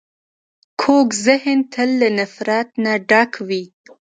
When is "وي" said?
3.47-3.63